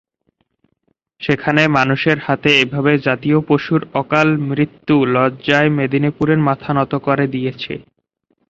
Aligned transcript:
সেখানে 1.21 1.61
মানুষের 1.77 2.17
হাতে 2.19 2.49
এ 2.57 2.73
ভাবে 2.73 2.93
জাতীয় 3.07 3.37
পশুর 3.49 3.81
অকাল 3.93 4.27
মৃত্যু 4.49 4.95
লজ্জায় 5.15 5.69
মেদিনীপুরের 5.77 6.39
মাথা 6.47 6.71
নত 6.77 6.91
করে 7.07 7.25
দিয়েছে। 7.27 7.73